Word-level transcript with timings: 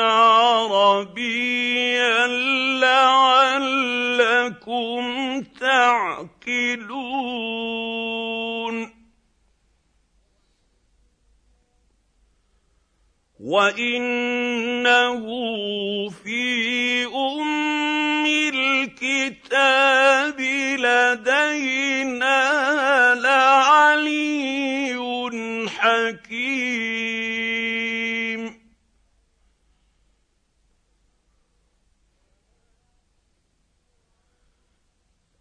عربيا 0.00 1.46
لعلكم 2.80 5.02
تعقلون. 5.60 7.26
وإنه 13.46 15.22
في 16.10 17.06
أم 17.06 18.26
الكتاب 18.26 20.40
لدينا 20.80 22.42
لعلي 23.14 24.75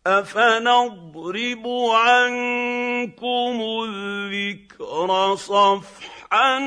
افنضرب 0.07 1.67
عنكم 1.91 3.61
الذكر 3.89 5.35
صفحا 5.35 6.57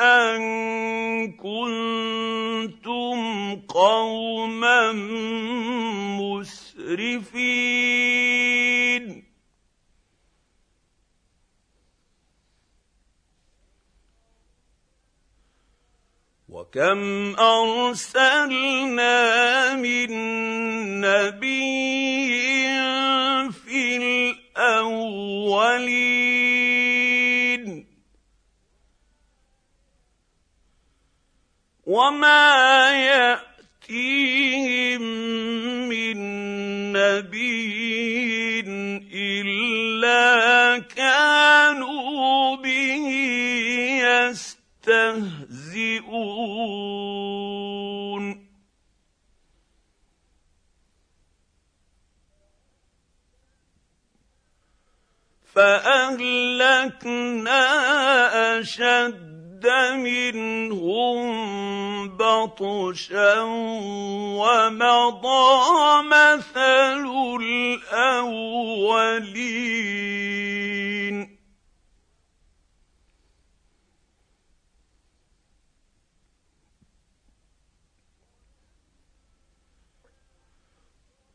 ان 0.00 0.42
كنتم 1.32 3.16
قوما 3.68 4.92
مسرفين 6.82 7.72
وكم 16.48 17.34
ارسلنا 17.38 19.16
من 19.76 20.10
نبي 21.00 22.41
الأولين. 24.58 26.12
وما 31.86 32.90
يأتيهم 33.88 35.02
من 35.88 36.16
نبي 36.92 38.60
إلا 39.14 40.78
كانوا 40.78 42.56
به 42.56 43.06
يستهزئون. 44.02 45.32
فأهلكنا 55.54 57.10
أشد 58.60 59.66
منهم 59.96 61.22
بطشا 62.16 63.40
ومضى 64.40 66.02
مثل 66.02 67.06
الأولين. 67.40 68.62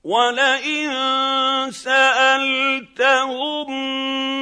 ولئن 0.04 1.47
سألتهم 1.72 3.68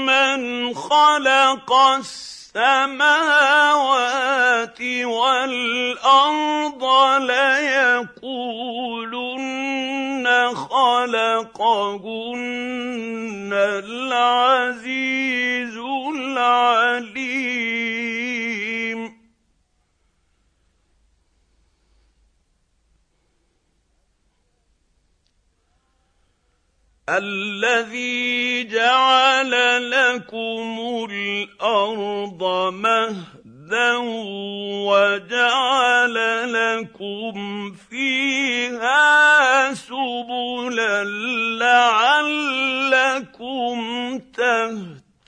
من 0.06 0.74
خلق 0.74 1.74
السماوات 1.74 3.06
والأرض 5.04 6.84
ليقولن 7.22 8.16
خلقهن 10.56 11.90
العزيز 13.84 15.26
العليم. 16.16 17.95
الذي 27.10 28.64
جعل 28.64 29.52
لكم 29.92 30.80
الأرض 31.12 32.44
مهدا 32.74 33.98
وجعل 34.90 36.16
لكم 36.54 37.72
فيها 37.90 39.74
سبلا 39.74 41.04
لعلكم 41.60 43.80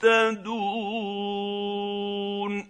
تهتدون 0.02 2.67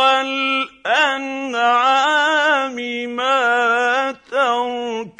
الفلك 0.00 0.82
والأنعام 0.86 2.76
ما 3.16 4.12
تركبون. 4.30 5.12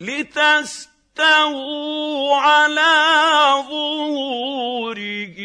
لتستووا 0.00 0.96
على 2.36 2.94
ظهوره 3.68 5.36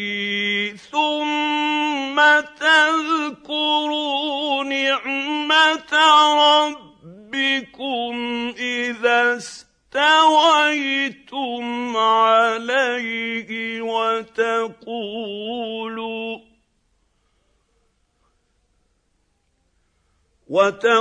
ثم 0.76 2.40
تذكروا 2.60 4.64
نعمة 4.64 5.92
ربكم 6.34 8.14
إذا 8.58 9.38
استويتم 9.94 11.96
عليه 11.96 13.82
وتقولوا 13.82 14.72
وتقولوا 20.48 20.96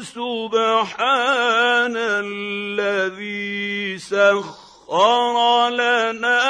سبحان 0.00 1.96
الذي 1.96 3.98
سخر 3.98 5.68
لنا 5.68 6.42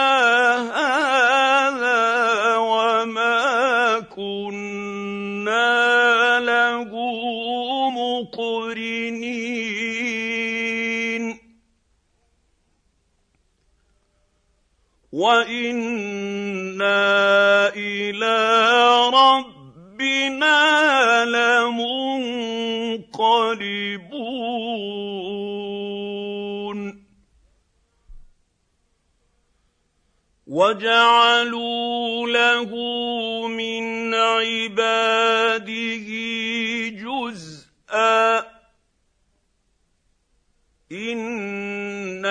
هذا 0.77 2.57
وما 2.57 4.01
كنا 4.01 4.76
وأنا 15.17 17.09
إلى 17.73 18.37
ربنا 19.09 20.61
لمنقلبون 21.57 22.17
وجعلوا 30.47 32.29
له 32.29 32.71
من 33.49 34.15
عباده 34.15 35.67
جزءا 36.89 38.39
ان 40.93 42.27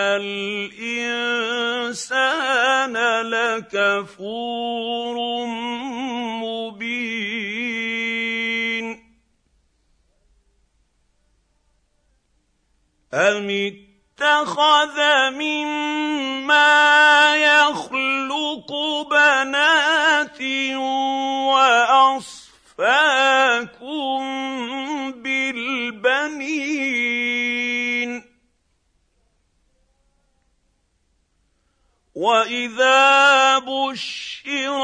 الانسان 1.95 2.97
لكفور 3.31 5.15
مبين 6.43 7.55
أم 13.13 13.49
اتخذ 13.49 14.97
مما 15.29 16.75
يخلق 17.35 18.71
بنات 19.11 20.41
واصفاكم 21.55 22.95
واذا 32.25 33.59
بشر 33.59 34.81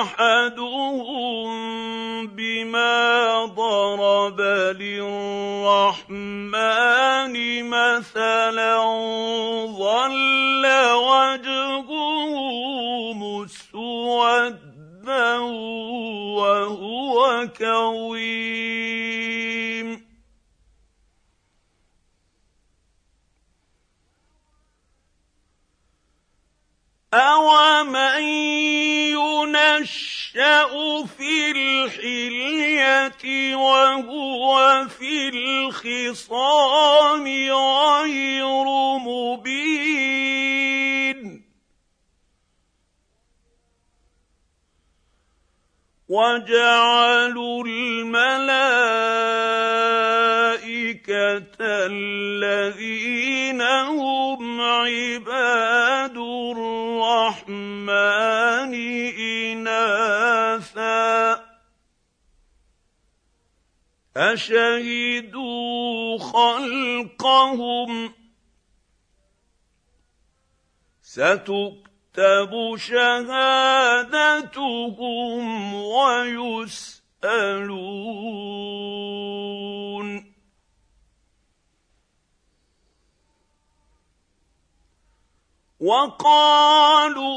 احدهم 0.00 1.50
بما 2.26 3.44
ضرب 3.44 4.40
للرحمن 4.80 6.14
مثلا 7.68 8.80
ظل 9.76 10.64
وجهه 10.96 11.90
مسودا 13.12 14.58
وهو 16.40 17.48
كظيم 17.58 18.59
أومن 27.14 28.22
ينشأ 29.10 30.70
في 31.18 31.50
الحلية 31.50 33.54
وهو 33.56 34.86
في 34.88 35.28
الخصام 35.28 37.24
غير 37.50 38.64
مبين 38.98 40.30
وجعلوا 46.08 47.64
الملائكة 47.66 48.20
الذين 51.60 53.62
هم 53.62 54.60
عباد 54.60 56.16
الرحمن 56.16 56.69
إناثا. 59.52 61.44
أشهدوا 64.16 66.18
خلقهم. 66.18 68.14
ستكتب 71.02 71.90
تكتب 72.14 72.76
شهادتهم 72.76 74.04
ويسألون. 75.74 77.00
وقالوا 85.80 87.32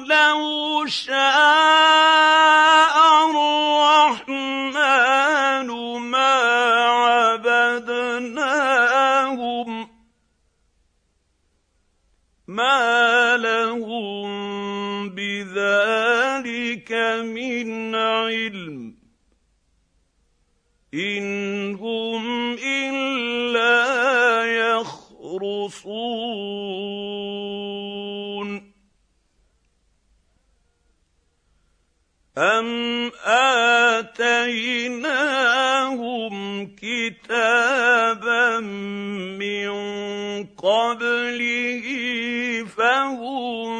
لو 0.00 0.86
شاء 0.86 1.16
الرحمن 4.20 4.76
ما 6.00 6.34
عبدناهم 7.40 8.28
ما 12.46 13.36
لهم 13.36 14.28
بذلك 15.08 16.92
من 17.24 17.94
علم. 17.94 18.98
إن 20.94 21.74
هم 21.74 22.52
إلا 22.52 23.86
يخرصون. 24.76 25.88
ام 32.38 33.10
اتيناهم 33.98 34.26
كتابا 36.76 38.60
من 39.42 39.70
قبله 40.46 41.86
فهم 42.76 43.72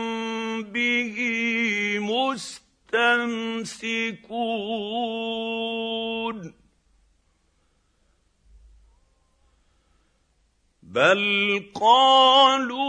به 0.63 1.17
مستمسكون 2.01 3.29
بل 10.83 11.23
قالوا 11.75 12.88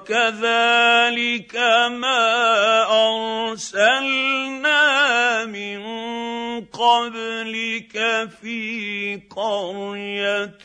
وكذلك 0.00 1.56
ما 2.00 2.22
أرسلنا 3.52 4.80
من 5.44 5.80
قبلك 6.64 8.28
في 8.40 9.20
قرية 9.36 10.59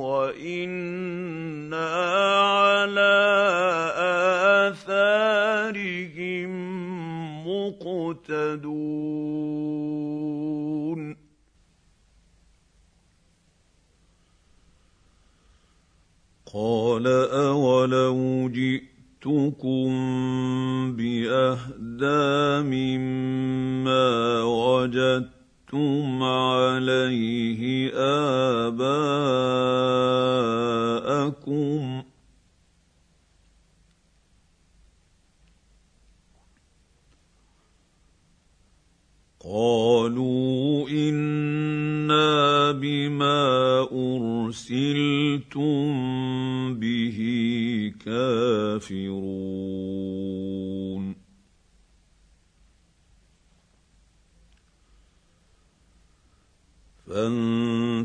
وأنا 0.00 1.88
على 2.42 3.14
اثارهم 4.68 6.52
مقتدون 7.46 9.02
قال 16.54 17.06
اولو 17.06 18.48
جئتكم 18.48 19.88
باهدى 20.96 22.62
مما 22.68 24.42
وجدتم 24.42 25.31
عليه 26.22 27.90
اباءكم 28.68 29.22
قالوا 39.44 40.88
أنا 40.88 42.72
بما 42.72 43.80
ارسلتم 43.92 45.62
به 46.74 47.18
كافرون 48.04 49.71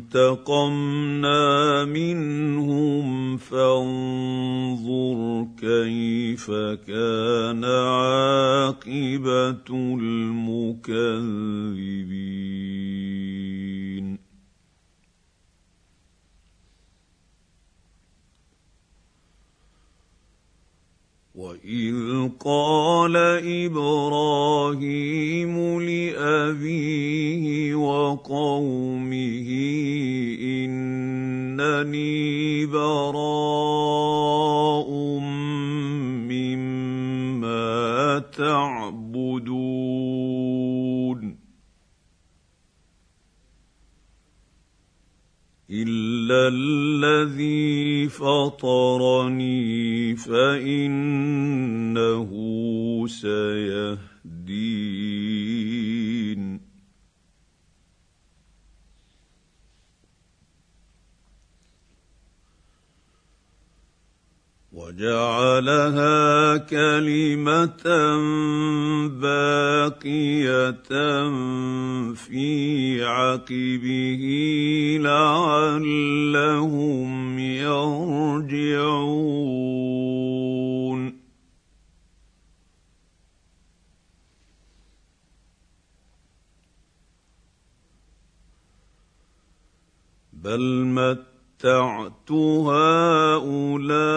فانتقمنا 0.07 1.85
منهم 1.85 3.37
فانظر 3.37 5.47
كيف 5.61 6.51
كان 6.87 7.63
عاقبة 7.63 9.69
المكذبين. 9.69 11.07
واذ 21.35 22.29
قال 22.39 23.15
إبراهيم 23.65 25.55
لابيه 25.81 27.56
وقومه 27.87 29.49
إنني 30.63 32.15
براء 32.65 33.69
مما 36.31 37.67
تعبدون 38.19 39.77
إلا 45.71 46.47
الذي 46.47 48.09
فطرني 48.09 49.67
فإنه 50.15 51.07
سيهدين. 53.07 54.96
وجعلها 64.97 66.57
كلمة 66.57 67.85
باقية 69.07 70.71
في 72.13 73.03
عقبه 73.05 74.23
لعلهم 75.01 76.19
يرجعون. 77.39 78.87
بل 90.33 90.85
متعت 90.85 92.31
هؤلاء 92.31 94.07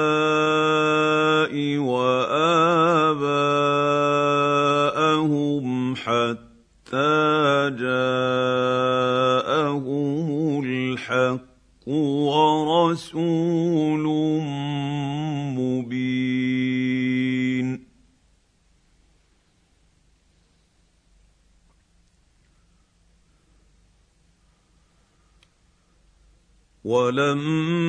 ولما 26.91 27.80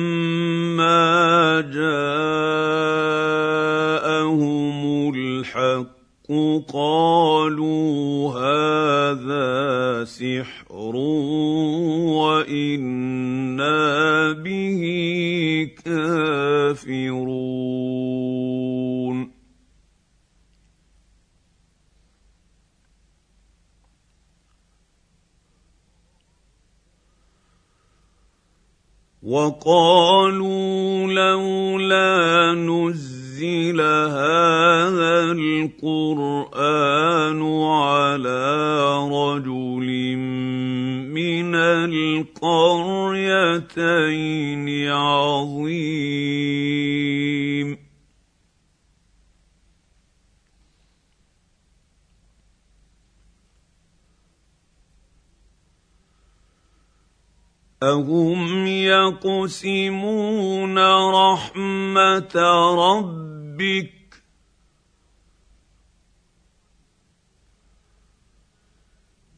أهم 57.82 58.66
يقسمون 58.66 60.78
رحمة 61.14 62.34
ربك 62.78 63.92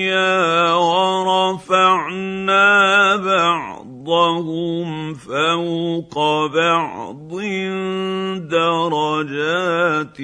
ورفعنا 0.73 2.65
بعضهم 4.05 5.15
فوق 5.15 6.15
بعض 6.47 7.33
درجات 8.49 10.21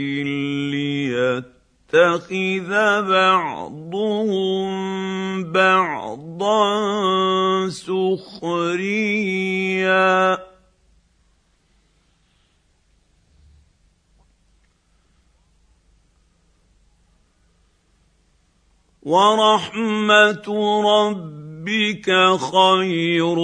ليتخذ 1.93 2.71
بعضهم 3.09 4.71
بعضا 5.53 6.69
سخريا. 7.69 9.31
ورحمة 19.03 20.47
رب 20.85 21.40
خير 22.39 23.39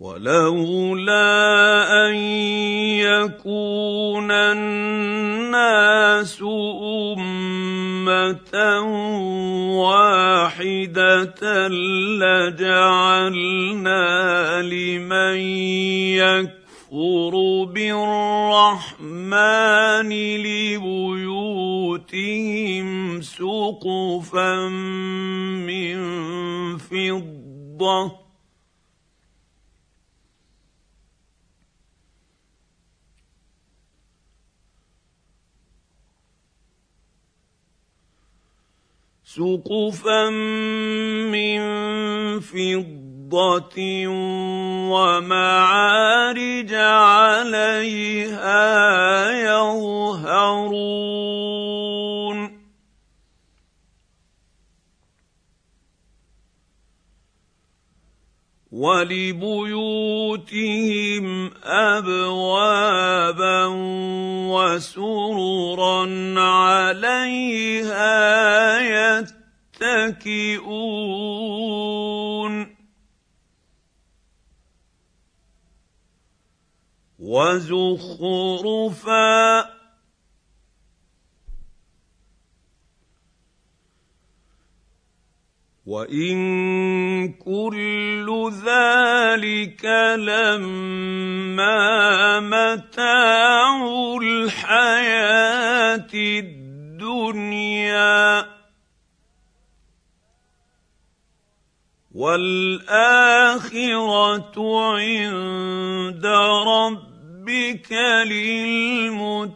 ولولا 0.00 1.28
أن 2.08 2.14
يكون 3.04 3.89
لمن 15.30 15.40
يكفر 16.16 17.64
بالرحمن 17.64 19.00
لبيوتهم 20.36 21.30
سقفا 23.22 24.68
من 25.66 25.98
فضة. 26.78 28.20
سقفا 39.24 40.30
من 41.30 41.60
فضة 42.40 42.99
ومعارج 44.90 46.74
عليها 46.74 48.60
يظهرون. 49.30 51.00
ولبيوتهم 58.72 59.50
ابوابا 61.64 63.66
وسررا 64.50 66.40
عليها 66.40 68.20
يتكئون. 69.80 72.69
وزخرفا. 77.20 79.00
وإن 85.86 87.32
كل 87.32 88.52
ذلك 88.64 89.84
لما 90.18 91.80
متاع 92.40 93.86
الحياة 94.22 96.08
الدنيا. 96.14 96.70
والآخرة 102.14 103.60
عند 104.96 106.26
ربك 107.50 107.92
للمتقين. 108.26 109.50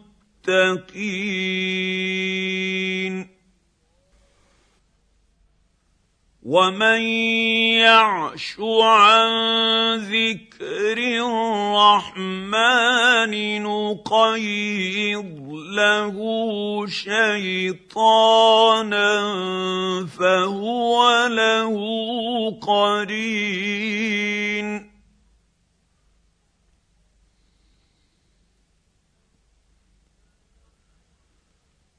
ومن 6.42 7.00
يعش 7.80 8.56
عن 8.82 9.30
ذكر 9.96 10.98
الرحمن 11.24 12.52
نقيض 13.62 15.40
له 15.76 16.16
شيطانا 16.86 18.04
فهو 20.18 21.26
له 21.26 21.74
قرين. 22.60 23.94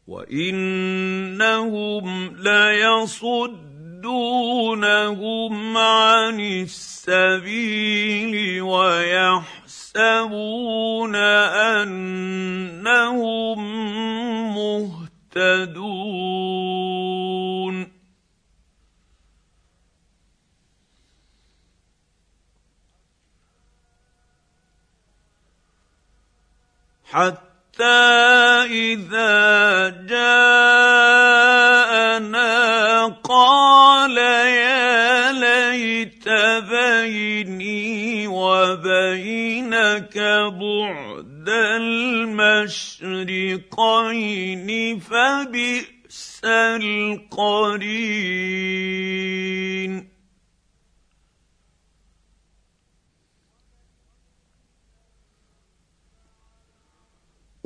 وانهم 0.08 2.06
ليصد 2.38 3.76
يصدونهم 4.06 5.78
عن 5.78 6.39
السبيل 6.39 7.82
ويحسبون 8.62 9.96
انهم 11.65 13.60
مهتدون 14.56 15.86
حتى 27.06 27.55
إذا 27.82 29.90
جاءنا 30.10 30.26
قال 33.24 34.18
يا 34.18 35.32
ليت 35.32 36.30
بيني 36.70 38.28
وبينك 38.28 40.18
بعد 40.18 41.50
المشرقين 42.66 45.00
فبئس 45.00 46.42
القرين 46.46 47.76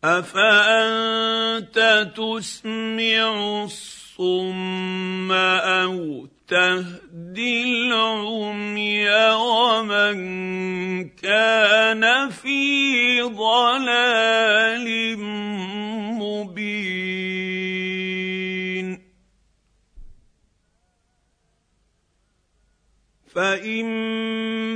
افانت 0.04 1.80
تسمع 2.16 3.68
الصم 4.20 5.32
أو 5.32 6.28
تهدي 6.48 7.64
العمي 7.64 9.10
ومن 9.32 10.20
كان 11.10 12.30
في 12.30 13.22
ضلال 13.22 15.18
مبين 16.20 16.62
فاما 23.36 24.74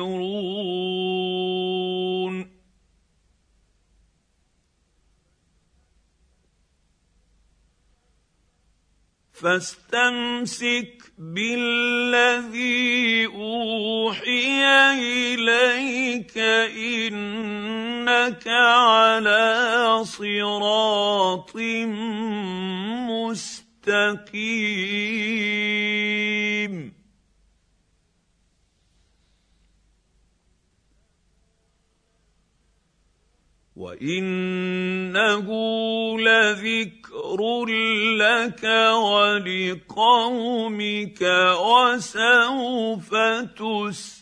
فاستمسك 9.41 11.01
بالذي 11.17 13.25
أوحي 13.25 14.63
إليك 15.34 16.38
إنك 16.77 18.47
على 18.47 20.04
صراط 20.04 21.56
مستقيم. 23.10 24.21
وانه 35.15 35.47
لذكر 36.19 37.65
لك 38.17 38.63
ولقومك 39.04 40.41
وسوف 41.60 43.10
تسالون 43.58 44.21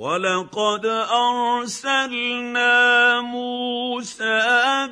ولقد 0.00 0.86
ارسلنا 1.12 2.72
موسى 3.20 4.40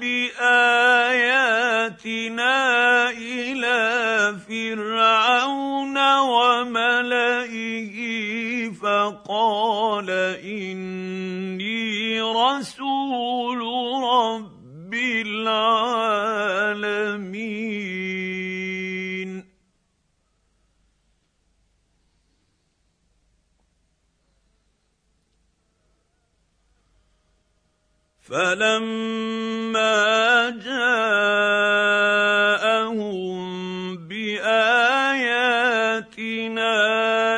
باياتنا 0.00 0.60
إلى 3.10 4.36
فرعون 4.48 5.98
وملئه 6.18 7.96
فقال 8.82 10.10
اني 10.44 12.20
رسول 12.20 13.60
رب 14.04 14.94
العالمين 15.24 16.18
فلما 28.28 29.90
جاءهم 30.50 31.48
باياتنا 34.08 34.68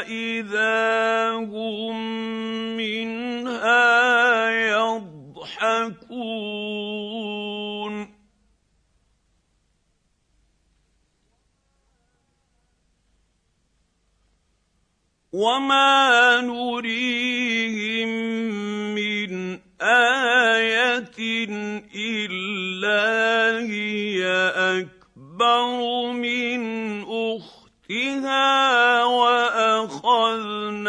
اذا 0.03 1.31
هم 1.31 1.97
منها 2.77 4.51
يضحكون 4.51 5.91
وما 15.33 16.41
نريهم 16.41 17.20
الا 21.95 23.59
هي 23.67 24.27
اكبر 24.57 26.13
من 26.13 26.61
اختها 27.03 29.05
واخذناهم 29.05 30.81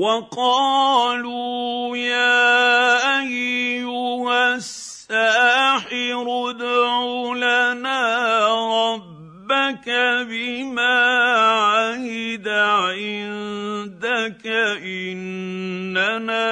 وقالوا 0.00 1.96
يا 1.96 3.20
أيها 3.20 4.54
الساحر 4.54 6.24
ادع 6.50 7.02
لنا 7.36 8.00
ربك 8.48 9.88
بما 10.28 10.98
عهد 11.44 12.48
عندك 12.48 14.46
إننا 14.84 16.50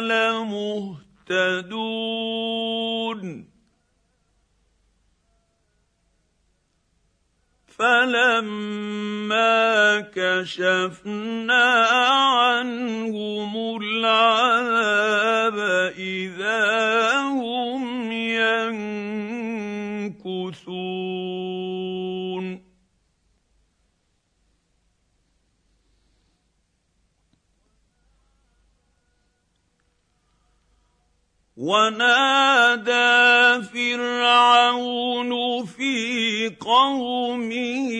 لمهتدون 0.00 1.99
فلما 7.80 9.60
كشفنا 10.14 11.64
عنهم 11.90 13.52
العذاب 13.82 15.58
اذا 15.98 16.39
ونادى 31.60 32.88
فرعون 33.68 35.32
في 35.66 36.48
قومه 36.60 37.90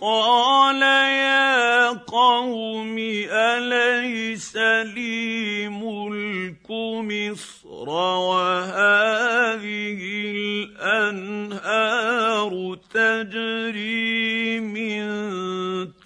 قال 0.00 0.82
يا 0.82 1.88
قوم 1.88 2.96
أليس 3.30 4.56
لي 4.96 5.68
ملك 5.68 6.70
مصر 7.04 7.88
وهذه 8.24 9.60
الأنهار 11.20 12.52
تجري 12.94 14.60
من 14.60 15.08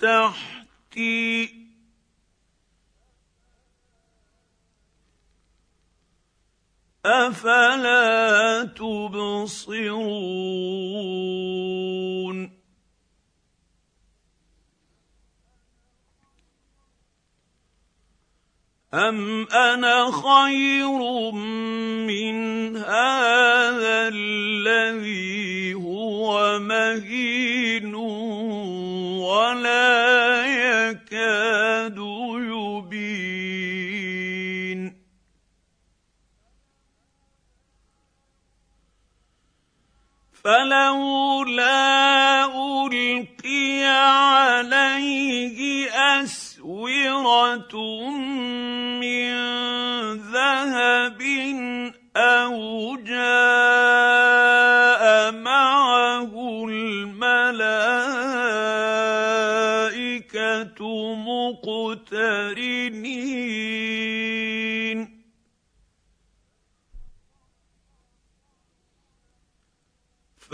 تحتي 0.03 1.54
أفلا 7.07 8.65
تبصرون؟ 8.65 10.05
أم 18.95 19.47
أنا 19.49 20.11
خير 20.11 21.31
من 22.07 22.77
هذا 22.77 24.09
الذي 24.09 25.75
هو 25.75 26.59
مهين 26.59 27.95
ولا 29.25 30.47
يكاد 30.47 31.44
فلولا 40.45 42.45
ألقي 42.45 43.85
عليه 43.85 45.89
أسورة 46.23 47.75
من 49.01 49.33
ذهب 50.33 51.21
أو 52.17 52.97
جاء 52.97 53.25
معه 55.33 56.33
الملائكة 56.69 57.55
مقترنين 61.15 62.74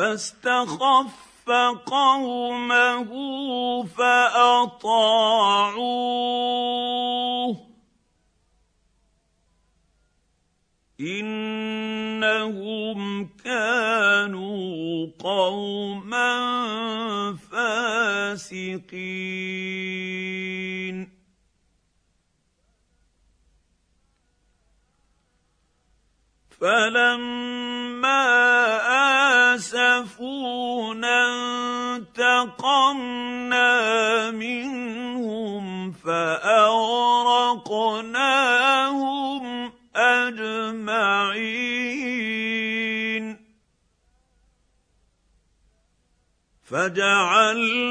فاستخف 0.01 1.49
قومه 1.87 3.11
فأطاعوه. 3.85 4.77
إنهم 11.01 13.01
كانوا 13.45 15.07
قوما 15.19 16.31
فاسقين. 17.37 19.01
فلما 26.61 28.60
اسفونا 30.01 31.21
انتقمنا 31.97 33.71
منهم 34.31 35.93
فأغرقناهم 35.93 36.63
أجمعين. 39.97 41.51
فجعلناهم 46.71 47.91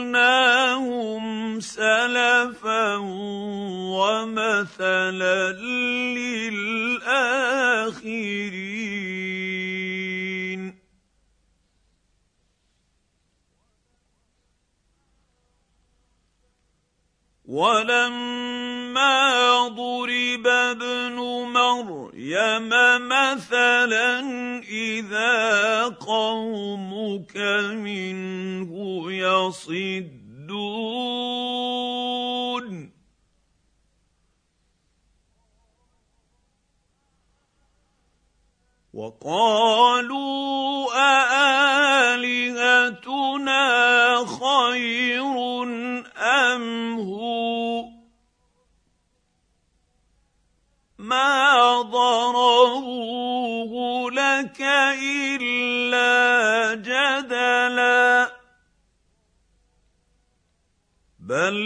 سلفا 1.59 2.95
ومثلا 3.95 5.51
للآخرين. 6.53 7.09
ولما 17.49 19.17
ضرب 19.67 20.47
ابن 20.47 21.15
مريم 21.53 22.69
مثلا 23.09 24.19
إذا 24.69 25.83
قومك 25.83 27.37
منه 27.73 28.71
يصدون. 29.11 30.19
وقالوا 38.99 40.91
أآلهتنا 40.95 42.35
خير 44.25 45.63
أم 46.17 46.99
هو؟ 46.99 47.85
ما 50.97 51.81
ضروه 51.81 53.73
لك 54.11 54.61
إلا 55.03 56.75
جدلا. 56.75 58.31
بل 61.19 61.57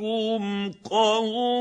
هم 0.00 0.72
قوم 0.72 1.59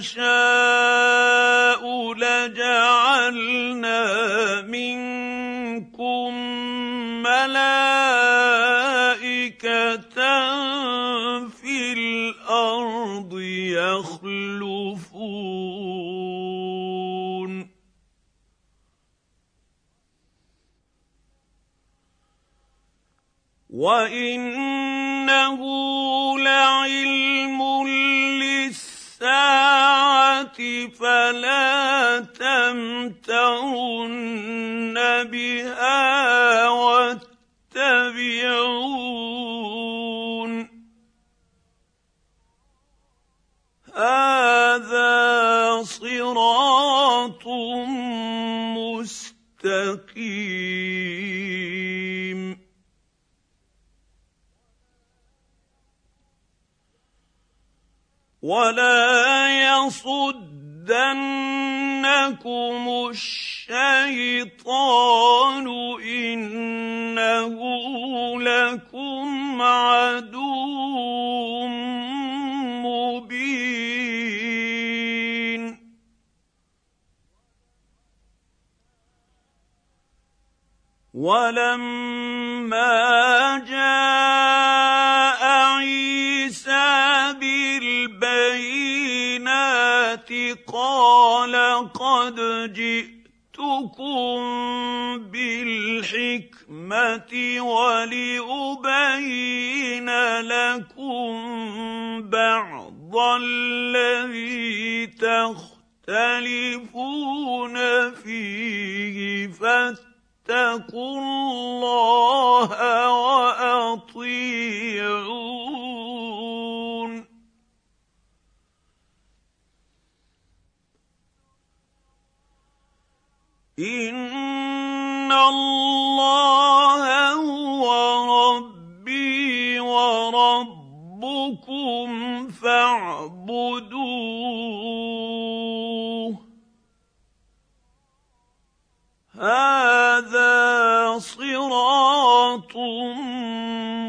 نشاء 0.00 1.84
لجعلنا 2.14 4.00
منكم 4.62 6.34
ملائكة 7.22 7.60
في 11.48 11.92
الأرض 11.92 13.40
يخلفون. 13.76 15.10
وإنه 23.70 24.80
لعلم 26.38 27.29
فلا 30.88 32.20
تمترن 32.20 33.24
بها 35.24 36.68
واتبعون. 36.68 37.30
هذا 43.94 45.82
صراط 45.82 47.46
مستقيم. 48.76 50.00
ولا 58.42 59.48
يصدنكم 60.90 62.82
الشيطان 63.10 64.56
انه 66.02 67.54
لكم 68.42 69.62
عدو 69.62 70.40
مبين 72.82 73.50
ولما 81.14 82.90
جاء 83.68 84.59
قال 90.66 91.54
قد 91.92 92.36
جئتكم 92.72 94.38
بالحكمه 95.30 96.80
ولابين 97.60 99.20
لكم 100.40 101.30
بعض 102.30 103.16
الذي 103.42 105.06
تختلفون 105.06 106.54
فيه 108.14 109.46
فاتقوا 109.46 111.18
الله 111.20 112.74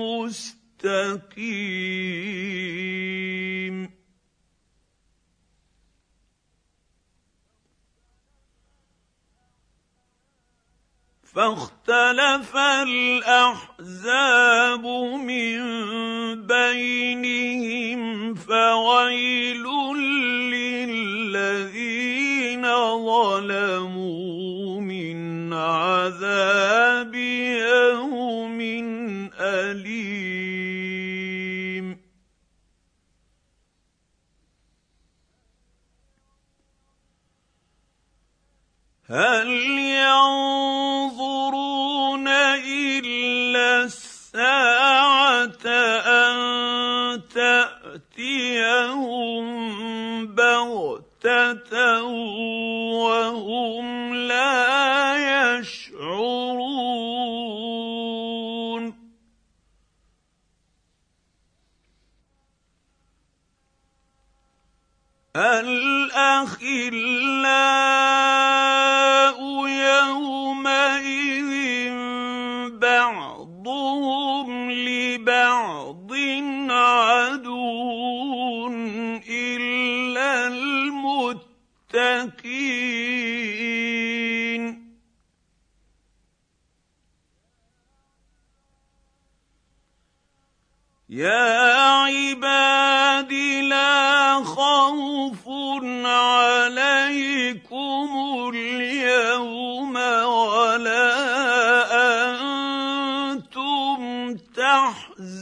مستقيم. 0.01 1.81
فاختلف 11.35 12.55
الأحزاب 12.87 14.05
من 15.15 15.57
بينهم 16.47 18.33
فويل 18.35 19.63
للذين 21.31 22.63
ظلموا 23.05 24.81
من 24.81 25.53
عذاب 25.53 27.30
أليم. 29.39 30.71
هل 39.09 39.47
ينظرون 40.07 41.47
إلا 42.27 43.83
الساعة 43.83 45.65
أن 46.07 47.21
تأتيهم 47.35 48.71
بغتة 50.35 52.03
وهم 52.93 54.00
الاخلاء 66.93 68.51
يومئذ 69.67 71.51
بعضهم 72.79 74.71
لبعض 74.71 76.11
عدو 76.69 77.91
إلا 79.29 80.47
المتقين. 80.47 81.31
يا 91.09 91.51
عباد 92.07 93.33
لا 93.63 94.43
خوف 94.43 95.50
عليكم 98.01 98.49
اليوم 98.55 99.95
ولا 99.95 101.05
أنتم 103.31 104.37
تحزنون. 104.55 105.41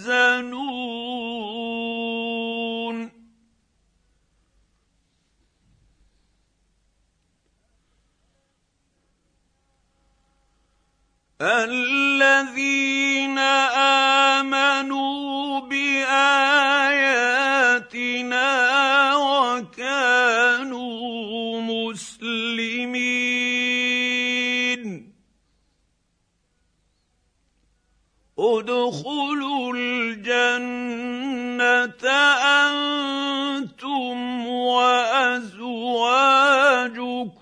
الذين 11.41 13.37
آمنوا 14.39 15.59
بآياتنا 15.59 16.29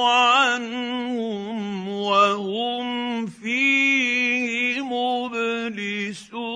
عنهم 0.00 1.88
وهم 1.88 3.26
فيه 3.26 4.80
مبلسون. 4.80 6.54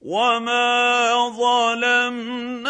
وما 0.00 1.28
ظلمناهم 1.28 2.65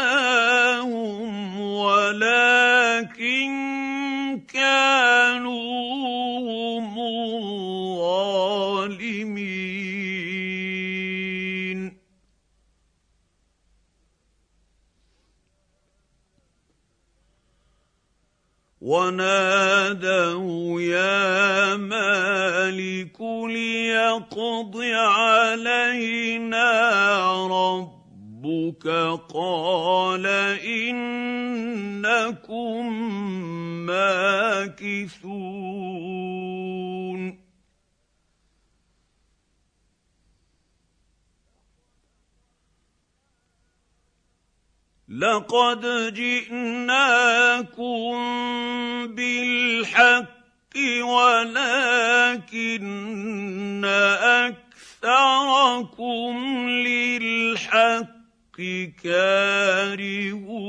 ليقض 24.16 24.76
علينا 24.94 26.62
ربك 27.46 28.86
قال 29.34 30.26
إنكم 30.86 32.12
ماكثون. 33.86 35.06
لقد 45.08 46.12
جئناكم 46.14 47.76
بالحق 49.14 50.35
ولكن 51.02 52.84
أكثركم 55.04 56.34
للحق 56.68 58.56
كارهون. 59.04 60.66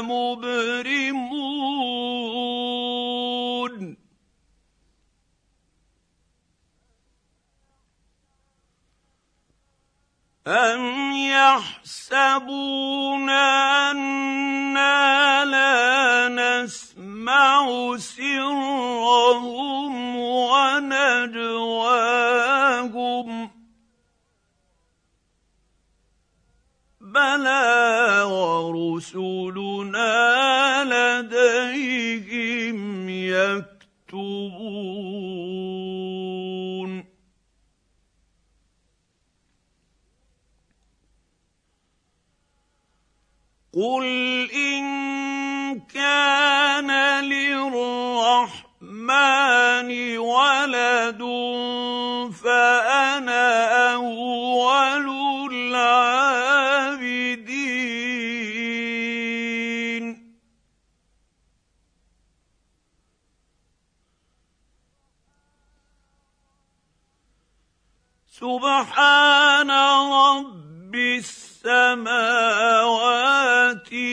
مبرمون. 0.00 1.37
أم 10.48 11.12
يحسبون 11.12 12.50
أنا 13.90 15.44
لا 15.44 16.28
نسمع 16.28 17.96
سرهم 17.96 19.36
ونجواهم 20.16 21.68
بلى 27.00 28.22
ورسلنا 28.30 30.14
لديهم 31.20 32.78
يكتبون 33.08 33.78
قل 43.78 44.50
ان 44.50 44.84
كان 45.94 46.90
للرحمن 47.24 48.58
ولد 50.18 51.22
فانا 52.42 53.46
اول 53.94 55.06
العابدين. 55.52 56.08
سبحان 68.26 69.70
رب 69.70 70.94
السماوات 70.94 72.28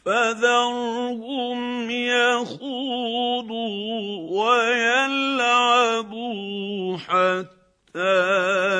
فذرهم 0.05 1.91
يخوضوا 1.91 3.49
ويلعبوا 4.41 5.77
حتى 6.97 7.58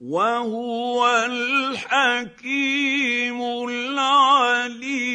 وهو 0.00 1.06
الحكيم 1.30 2.48
العليم. 3.68 5.06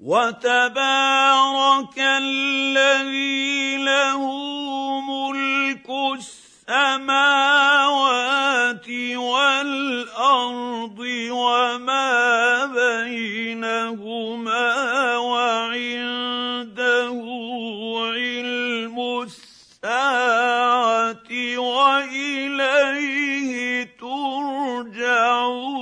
وتبارك 0.00 1.98
الذي 1.98 3.76
له 3.76 4.55
السماوات 6.14 7.16
والأرض 9.16 10.98
وما 11.30 12.66
بينهما 12.66 14.66
وعنده 15.16 17.10
علم 18.14 19.22
الساعة 19.22 21.30
وإليه 21.58 23.56
ترجعون. 24.00 25.75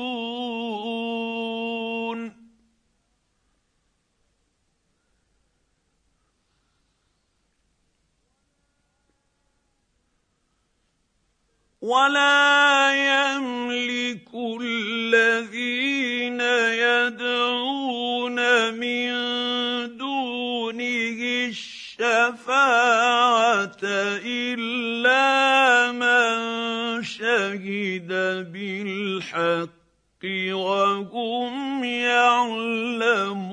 ولا 11.84 12.96
يملك 12.96 14.32
الذين 14.60 16.40
يدعون 16.80 18.38
من 18.74 19.12
دونه 19.96 21.20
الشفاعة 21.52 22.40
إلا 24.24 25.92
من 25.92 26.34
شهد 27.04 28.08
بالحق 28.52 30.24
وهم 30.24 31.84
يعلمون. 31.84 33.44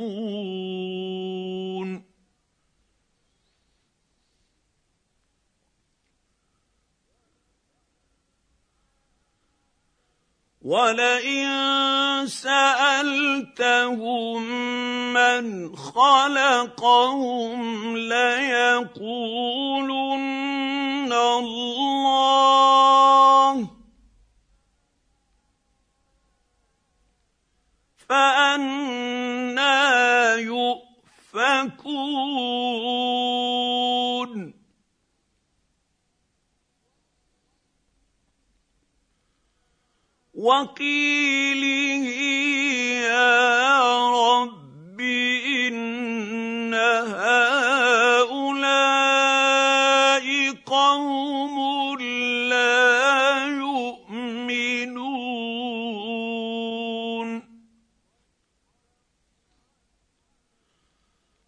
ولئن 10.61 11.47
سالتهم 12.27 13.93
من 15.13 15.75
خلقهم 15.75 17.57
ليقولن 17.97 19.41
الله 21.13 22.61
فانا 28.09 29.20
وقيله 40.41 42.05
يا 43.05 43.37
رب 44.09 44.97
ان 44.97 46.73
هؤلاء 47.13 48.65
قوم 50.65 51.99
لا 52.49 53.45
يؤمنون 53.45 55.11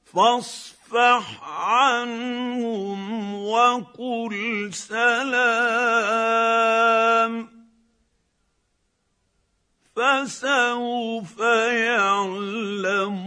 فاصفح 0.06 1.44
عنهم 1.44 3.34
وقل 3.46 4.70
سلام 4.74 6.34
فسوف 10.04 11.40
يعلمون. 11.88 13.24